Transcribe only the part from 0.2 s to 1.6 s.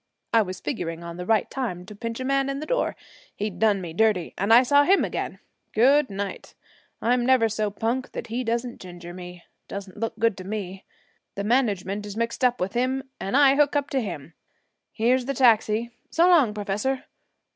I was figuring on the right